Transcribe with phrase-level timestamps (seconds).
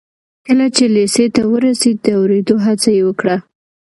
[0.45, 3.35] کله چې لېسې ته ورسېد د اورېدو هڅه یې وکړه